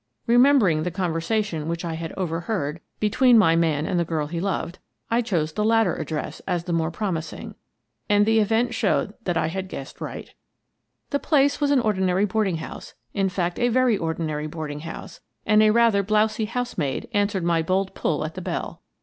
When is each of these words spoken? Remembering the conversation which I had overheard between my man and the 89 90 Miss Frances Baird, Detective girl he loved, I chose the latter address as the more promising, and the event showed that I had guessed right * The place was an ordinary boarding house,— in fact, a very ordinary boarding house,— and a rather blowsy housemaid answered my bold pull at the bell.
Remembering 0.25 0.81
the 0.81 0.89
conversation 0.89 1.67
which 1.67 1.85
I 1.85 1.93
had 1.93 2.11
overheard 2.17 2.81
between 2.99 3.37
my 3.37 3.55
man 3.55 3.85
and 3.85 3.99
the 3.99 4.03
89 4.03 4.17
90 4.17 4.35
Miss 4.37 4.41
Frances 4.41 4.41
Baird, 4.41 4.61
Detective 4.65 4.85
girl 4.87 4.89
he 5.11 5.11
loved, 5.11 5.11
I 5.11 5.21
chose 5.21 5.53
the 5.53 5.63
latter 5.63 5.95
address 5.95 6.39
as 6.47 6.63
the 6.63 6.73
more 6.73 6.89
promising, 6.89 7.55
and 8.09 8.25
the 8.25 8.39
event 8.39 8.73
showed 8.73 9.13
that 9.25 9.37
I 9.37 9.45
had 9.49 9.67
guessed 9.67 10.01
right 10.01 10.33
* 10.73 11.09
The 11.11 11.19
place 11.19 11.61
was 11.61 11.69
an 11.69 11.81
ordinary 11.81 12.25
boarding 12.25 12.57
house,— 12.57 12.95
in 13.13 13.29
fact, 13.29 13.59
a 13.59 13.67
very 13.69 13.95
ordinary 13.95 14.47
boarding 14.47 14.79
house,— 14.79 15.19
and 15.45 15.61
a 15.61 15.69
rather 15.69 16.01
blowsy 16.01 16.45
housemaid 16.47 17.07
answered 17.13 17.43
my 17.43 17.61
bold 17.61 17.93
pull 17.93 18.25
at 18.25 18.33
the 18.33 18.41
bell. 18.41 18.81